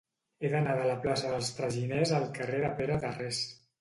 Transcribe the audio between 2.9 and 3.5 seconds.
Tarrés.